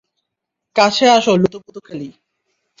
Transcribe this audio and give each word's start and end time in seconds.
কাছে 0.75 1.05
আসো 1.09 1.31
লুতুপুতু 1.35 1.79
খেলি। 1.79 2.09